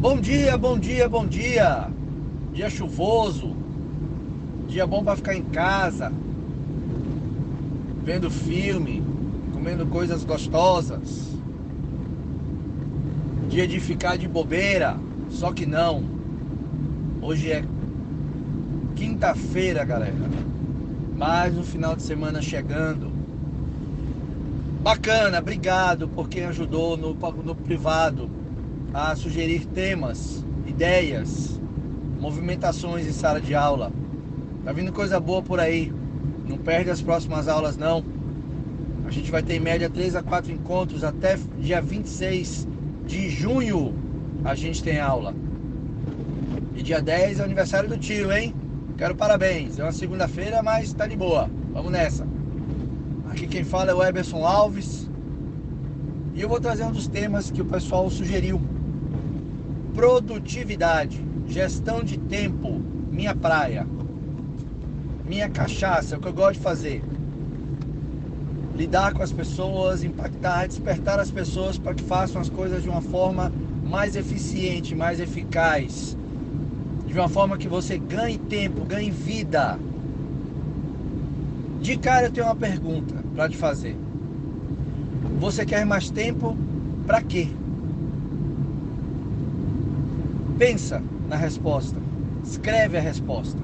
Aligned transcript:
Bom 0.00 0.18
dia, 0.18 0.56
bom 0.56 0.78
dia, 0.78 1.06
bom 1.10 1.26
dia. 1.26 1.90
Dia 2.54 2.70
chuvoso. 2.70 3.54
Dia 4.66 4.86
bom 4.86 5.04
para 5.04 5.14
ficar 5.14 5.34
em 5.34 5.42
casa. 5.42 6.10
Vendo 8.02 8.30
filme, 8.30 9.02
comendo 9.52 9.84
coisas 9.84 10.24
gostosas. 10.24 11.36
Dia 13.50 13.68
de 13.68 13.78
ficar 13.78 14.16
de 14.16 14.26
bobeira. 14.26 14.96
Só 15.28 15.52
que 15.52 15.66
não. 15.66 16.02
Hoje 17.20 17.52
é 17.52 17.62
quinta-feira, 18.96 19.84
galera. 19.84 20.30
Mais 21.14 21.54
um 21.58 21.62
final 21.62 21.94
de 21.94 22.02
semana 22.04 22.40
chegando. 22.40 23.12
Bacana, 24.82 25.40
obrigado 25.40 26.08
por 26.08 26.26
quem 26.26 26.46
ajudou 26.46 26.96
no, 26.96 27.12
no 27.44 27.54
privado 27.54 28.39
a 28.92 29.14
sugerir 29.14 29.66
temas, 29.66 30.44
ideias, 30.66 31.60
movimentações 32.18 33.06
em 33.06 33.12
sala 33.12 33.40
de 33.40 33.54
aula. 33.54 33.92
Tá 34.64 34.72
vindo 34.72 34.92
coisa 34.92 35.20
boa 35.20 35.42
por 35.42 35.60
aí. 35.60 35.92
Não 36.48 36.58
perde 36.58 36.90
as 36.90 37.00
próximas 37.00 37.48
aulas 37.48 37.76
não. 37.76 38.04
A 39.06 39.10
gente 39.10 39.30
vai 39.30 39.42
ter 39.42 39.54
em 39.54 39.60
média 39.60 39.88
3 39.88 40.16
a 40.16 40.22
4 40.22 40.52
encontros 40.52 41.04
até 41.04 41.38
dia 41.58 41.80
26 41.80 42.66
de 43.06 43.30
junho. 43.30 43.94
A 44.44 44.54
gente 44.54 44.82
tem 44.82 45.00
aula. 45.00 45.34
E 46.76 46.82
dia 46.82 47.00
10 47.00 47.40
é 47.40 47.44
aniversário 47.44 47.88
do 47.88 47.96
tio, 47.96 48.32
hein? 48.32 48.54
Quero 48.96 49.14
parabéns. 49.14 49.78
É 49.78 49.82
uma 49.82 49.92
segunda-feira, 49.92 50.62
mas 50.62 50.92
tá 50.92 51.06
de 51.06 51.16
boa. 51.16 51.48
Vamos 51.72 51.90
nessa. 51.90 52.26
Aqui 53.30 53.46
quem 53.46 53.64
fala 53.64 53.92
é 53.92 53.94
o 53.94 54.02
Eberson 54.02 54.44
Alves. 54.44 55.08
E 56.34 56.40
eu 56.40 56.48
vou 56.48 56.60
trazer 56.60 56.84
um 56.84 56.92
dos 56.92 57.08
temas 57.08 57.50
que 57.50 57.62
o 57.62 57.64
pessoal 57.64 58.08
sugeriu 58.10 58.60
produtividade, 60.00 61.22
gestão 61.46 62.02
de 62.02 62.18
tempo, 62.18 62.80
minha 63.12 63.34
praia, 63.34 63.86
minha 65.26 65.46
cachaça, 65.50 66.14
é 66.14 66.18
o 66.18 66.20
que 66.22 66.28
eu 66.28 66.32
gosto 66.32 66.54
de 66.54 66.60
fazer. 66.60 67.04
Lidar 68.74 69.12
com 69.12 69.22
as 69.22 69.30
pessoas, 69.30 70.02
impactar, 70.02 70.66
despertar 70.66 71.20
as 71.20 71.30
pessoas 71.30 71.76
para 71.76 71.92
que 71.92 72.02
façam 72.02 72.40
as 72.40 72.48
coisas 72.48 72.82
de 72.82 72.88
uma 72.88 73.02
forma 73.02 73.52
mais 73.84 74.16
eficiente, 74.16 74.94
mais 74.94 75.20
eficaz, 75.20 76.16
de 77.06 77.12
uma 77.12 77.28
forma 77.28 77.58
que 77.58 77.68
você 77.68 77.98
ganhe 77.98 78.38
tempo, 78.38 78.86
ganhe 78.86 79.10
vida. 79.10 79.78
De 81.82 81.98
cara 81.98 82.28
eu 82.28 82.32
tenho 82.32 82.46
uma 82.46 82.56
pergunta 82.56 83.16
para 83.34 83.50
te 83.50 83.56
fazer. 83.58 83.98
Você 85.38 85.66
quer 85.66 85.84
mais 85.84 86.08
tempo 86.08 86.56
para 87.06 87.20
quê? 87.20 87.48
Pensa 90.60 91.02
na 91.26 91.36
resposta. 91.36 91.96
Escreve 92.44 92.98
a 92.98 93.00
resposta. 93.00 93.58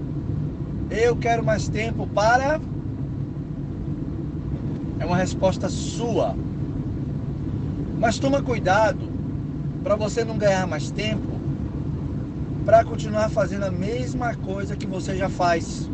Eu 0.90 1.14
quero 1.14 1.44
mais 1.44 1.68
tempo 1.68 2.06
para. 2.06 2.58
É 4.98 5.04
uma 5.04 5.18
resposta 5.18 5.68
sua. 5.68 6.34
Mas 7.98 8.18
toma 8.18 8.40
cuidado 8.42 9.10
para 9.84 9.94
você 9.94 10.24
não 10.24 10.38
ganhar 10.38 10.66
mais 10.66 10.90
tempo 10.90 11.38
para 12.64 12.82
continuar 12.82 13.28
fazendo 13.28 13.64
a 13.64 13.70
mesma 13.70 14.34
coisa 14.34 14.74
que 14.74 14.86
você 14.86 15.14
já 15.16 15.28
faz. 15.28 15.90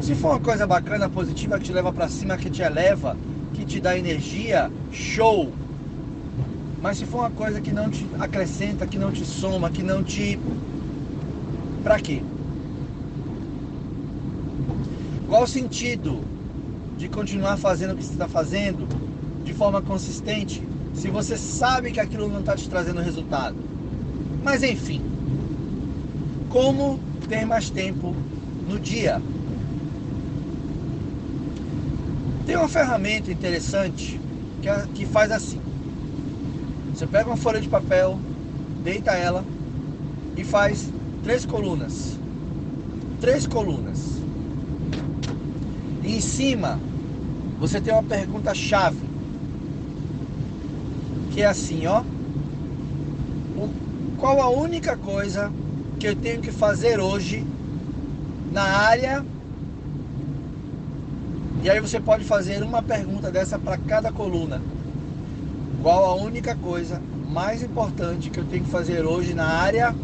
Se 0.00 0.14
for 0.14 0.30
uma 0.30 0.40
coisa 0.40 0.66
bacana, 0.66 1.06
positiva, 1.06 1.58
que 1.58 1.66
te 1.66 1.72
leva 1.74 1.92
para 1.92 2.08
cima, 2.08 2.38
que 2.38 2.48
te 2.48 2.62
eleva, 2.62 3.14
que 3.52 3.66
te 3.66 3.78
dá 3.78 3.94
energia, 3.94 4.70
show! 4.90 5.52
Mas 6.80 6.98
se 6.98 7.06
for 7.06 7.18
uma 7.18 7.30
coisa 7.30 7.60
que 7.60 7.72
não 7.72 7.90
te 7.90 8.06
acrescenta, 8.18 8.86
que 8.86 8.98
não 8.98 9.10
te 9.10 9.24
soma, 9.24 9.70
que 9.70 9.82
não 9.82 10.02
te. 10.02 10.38
Pra 11.82 11.98
quê? 11.98 12.22
Qual 15.28 15.42
o 15.42 15.46
sentido 15.46 16.20
de 16.96 17.08
continuar 17.08 17.56
fazendo 17.56 17.92
o 17.92 17.96
que 17.96 18.04
você 18.04 18.12
está 18.12 18.28
fazendo 18.28 18.86
de 19.44 19.52
forma 19.52 19.82
consistente 19.82 20.62
se 20.94 21.10
você 21.10 21.36
sabe 21.36 21.92
que 21.92 22.00
aquilo 22.00 22.28
não 22.28 22.40
está 22.40 22.54
te 22.56 22.68
trazendo 22.68 23.00
resultado? 23.00 23.56
Mas 24.42 24.62
enfim, 24.62 25.02
como 26.48 26.98
ter 27.28 27.44
mais 27.44 27.68
tempo 27.70 28.14
no 28.68 28.78
dia? 28.78 29.20
Tem 32.46 32.56
uma 32.56 32.68
ferramenta 32.68 33.30
interessante 33.30 34.18
que, 34.62 34.68
que 34.94 35.06
faz 35.06 35.30
assim. 35.30 35.67
Você 36.98 37.06
pega 37.06 37.30
uma 37.30 37.36
folha 37.36 37.60
de 37.60 37.68
papel, 37.68 38.18
deita 38.82 39.12
ela 39.12 39.44
e 40.36 40.42
faz 40.42 40.92
três 41.22 41.46
colunas. 41.46 42.18
Três 43.20 43.46
colunas. 43.46 44.20
E 46.02 46.16
em 46.16 46.20
cima 46.20 46.76
você 47.60 47.80
tem 47.80 47.94
uma 47.94 48.02
pergunta 48.02 48.52
chave. 48.52 48.98
Que 51.30 51.42
é 51.42 51.46
assim, 51.46 51.86
ó. 51.86 52.02
Qual 54.16 54.42
a 54.42 54.50
única 54.50 54.96
coisa 54.96 55.52
que 56.00 56.08
eu 56.08 56.16
tenho 56.16 56.40
que 56.40 56.50
fazer 56.50 56.98
hoje 56.98 57.46
na 58.50 58.64
área? 58.64 59.24
E 61.62 61.70
aí 61.70 61.78
você 61.78 62.00
pode 62.00 62.24
fazer 62.24 62.60
uma 62.64 62.82
pergunta 62.82 63.30
dessa 63.30 63.56
para 63.56 63.78
cada 63.78 64.10
coluna. 64.10 64.60
Qual 65.80 66.04
a 66.04 66.14
única 66.14 66.56
coisa 66.56 67.00
mais 67.30 67.62
importante 67.62 68.30
que 68.30 68.40
eu 68.40 68.44
tenho 68.44 68.64
que 68.64 68.70
fazer 68.70 69.06
hoje 69.06 69.32
na 69.32 69.46
área 69.46 69.94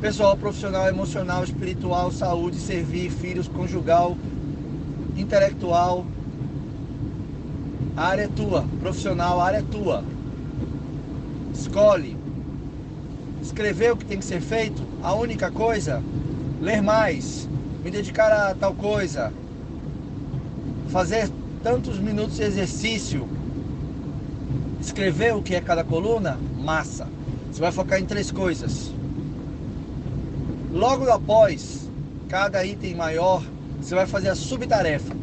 pessoal, 0.00 0.36
profissional, 0.36 0.88
emocional, 0.88 1.42
espiritual, 1.42 2.12
saúde, 2.12 2.56
servir, 2.56 3.10
filhos, 3.10 3.48
conjugal, 3.48 4.16
intelectual? 5.16 6.06
A 7.96 8.06
área 8.06 8.22
é 8.22 8.28
tua, 8.28 8.64
profissional, 8.80 9.40
a 9.40 9.44
área 9.44 9.58
é 9.58 9.62
tua. 9.62 10.04
Escolhe. 11.52 12.16
Escrever 13.42 13.92
o 13.92 13.96
que 13.96 14.04
tem 14.04 14.18
que 14.18 14.24
ser 14.24 14.40
feito, 14.40 14.82
a 15.02 15.14
única 15.14 15.50
coisa, 15.50 16.00
ler 16.60 16.80
mais, 16.80 17.48
me 17.82 17.90
dedicar 17.90 18.30
a 18.30 18.54
tal 18.54 18.72
coisa, 18.74 19.32
fazer 20.88 21.28
tantos 21.62 21.98
minutos 21.98 22.36
de 22.36 22.42
exercício, 22.42 23.26
escrever 24.80 25.34
o 25.34 25.42
que 25.42 25.54
é 25.54 25.60
cada 25.60 25.84
coluna, 25.84 26.38
massa. 26.58 27.06
Você 27.50 27.60
vai 27.60 27.70
focar 27.70 28.00
em 28.00 28.06
três 28.06 28.30
coisas. 28.30 28.90
Logo 30.72 31.10
após 31.10 31.90
cada 32.28 32.64
item 32.64 32.94
maior, 32.94 33.42
você 33.80 33.94
vai 33.94 34.06
fazer 34.06 34.28
a 34.28 34.34
subtarefa. 34.34 35.14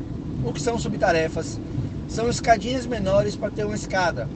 O 0.44 0.54
que 0.54 0.62
são 0.62 0.78
subtarefas? 0.78 1.60
São 2.08 2.30
escadinhas 2.30 2.86
menores 2.86 3.36
para 3.36 3.50
ter 3.50 3.66
uma 3.66 3.76
escada. 3.76 4.30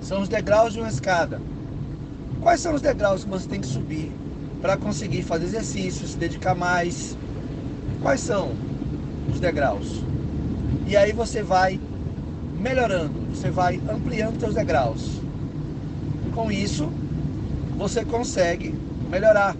São 0.00 0.20
os 0.20 0.28
degraus 0.28 0.74
de 0.74 0.80
uma 0.80 0.88
escada. 0.88 1.40
Quais 2.40 2.60
são 2.60 2.74
os 2.74 2.82
degraus 2.82 3.24
que 3.24 3.30
você 3.30 3.48
tem 3.48 3.60
que 3.60 3.66
subir 3.66 4.12
para 4.60 4.76
conseguir 4.76 5.22
fazer 5.22 5.46
exercícios, 5.46 6.12
se 6.12 6.18
dedicar 6.18 6.54
mais? 6.54 7.16
Quais 8.02 8.20
são 8.20 8.52
os 9.32 9.40
degraus? 9.40 10.02
E 10.86 10.96
aí 10.96 11.12
você 11.12 11.42
vai 11.42 11.80
melhorando, 12.64 13.12
você 13.28 13.50
vai 13.50 13.78
ampliando 13.90 14.40
seus 14.40 14.54
degraus. 14.54 15.20
Com 16.34 16.50
isso, 16.50 16.90
você 17.76 18.02
consegue 18.02 18.74
melhorar. 19.10 19.54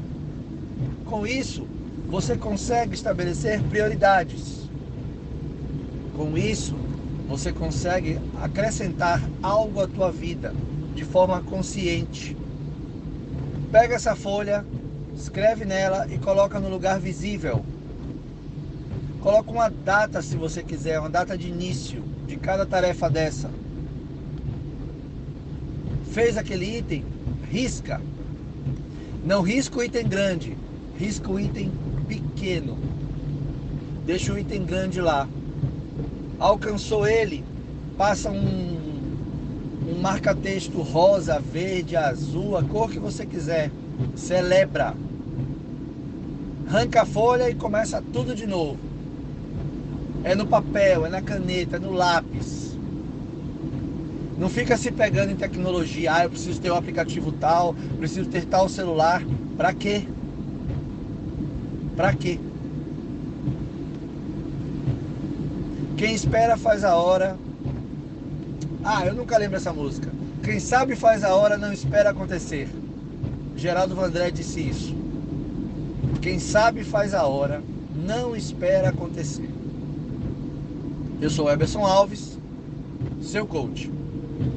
Com 1.05 1.27
isso, 1.27 1.69
você 2.09 2.35
consegue 2.35 2.95
estabelecer 2.95 3.61
prioridades. 3.65 4.71
Com 6.17 6.39
isso, 6.39 6.75
você 7.29 7.53
consegue 7.53 8.19
acrescentar 8.41 9.21
algo 9.43 9.83
à 9.83 9.87
tua 9.87 10.11
vida 10.11 10.55
de 10.95 11.05
forma 11.05 11.43
consciente. 11.43 12.35
Pega 13.71 13.97
essa 13.97 14.17
folha, 14.17 14.65
escreve 15.15 15.67
nela 15.67 16.07
e 16.11 16.17
coloca 16.17 16.59
no 16.59 16.71
lugar 16.71 16.99
visível. 16.99 17.63
Coloca 19.25 19.51
uma 19.51 19.71
data 19.71 20.21
se 20.21 20.37
você 20.37 20.63
quiser, 20.63 21.01
uma 21.01 21.09
data 21.09 21.37
de 21.39 21.49
início 21.49 22.05
de 22.27 22.37
cada 22.37 22.67
tarefa 22.67 23.09
dessa. 23.09 23.49
Fez 26.13 26.37
aquele 26.37 26.77
item, 26.77 27.03
risca. 27.51 28.03
Não 29.25 29.41
risca 29.41 29.79
o 29.79 29.83
item 29.83 30.07
grande, 30.07 30.59
risca 30.99 31.33
o 31.33 31.41
item 31.41 31.73
pequeno. 32.07 32.77
Deixa 34.05 34.31
o 34.31 34.39
item 34.39 34.63
grande 34.63 35.01
lá. 35.01 35.27
Alcançou 36.39 37.09
ele, 37.09 37.43
passa 37.97 38.31
um, 38.31 38.79
um 39.89 40.03
marca-texto 40.03 40.83
rosa, 40.83 41.41
verde, 41.41 41.97
azul, 41.97 42.59
a 42.59 42.63
cor 42.63 42.91
que 42.91 42.99
você 42.99 43.25
quiser. 43.25 43.71
Celebra. 44.15 44.95
Arranca 46.69 47.01
a 47.01 47.07
folha 47.07 47.49
e 47.49 47.55
começa 47.55 48.05
tudo 48.13 48.35
de 48.35 48.47
novo. 48.47 48.93
É 50.25 50.35
no 50.35 50.47
papel, 50.47 51.05
é 51.05 51.11
na 51.11 51.21
caneta, 51.21 51.77
é 51.77 51.79
no 51.79 51.93
lápis. 51.93 52.77
Não 54.39 54.49
fica 54.49 54.77
se 54.77 54.91
pegando 54.91 55.31
em 55.31 55.37
tecnologia, 55.37 56.15
ah, 56.15 56.25
eu 56.25 56.31
preciso 56.31 56.61
ter 56.61 56.71
um 56.71 56.77
aplicativo 56.77 57.31
tal, 57.31 57.75
preciso 57.99 58.29
ter 58.31 58.47
tal 58.47 58.69
celular. 58.69 59.23
Para 59.57 59.73
quê? 59.75 60.03
Para 61.95 62.15
quê? 62.15 62.41
Quem 65.97 66.15
espera 66.15 66.57
faz 66.57 66.85
a 66.85 66.97
hora. 66.97 67.37
Ah, 68.83 69.07
eu 69.07 69.15
nunca 69.15 69.39
lembro 69.39 69.59
essa 69.59 69.73
música. 69.73 70.11
Quem 70.43 70.59
sabe 70.59 70.97
faz 70.97 71.23
a 71.23 71.35
hora, 71.35 71.57
não 71.57 71.73
espera 71.73 72.11
acontecer. 72.11 72.69
Geraldo 73.57 73.95
Vandré 73.95 74.31
disse 74.31 74.61
isso. 74.61 74.97
Quem 76.21 76.39
sabe 76.39 76.83
faz 76.83 77.15
a 77.15 77.27
hora, 77.27 77.63
não 77.95 78.35
espera 78.35 78.89
acontecer. 78.89 79.49
Eu 81.25 81.31
sou 81.31 81.51
Eberson 81.51 81.87
Alves, 81.87 82.39
seu 83.23 83.47
coach. 83.47 83.91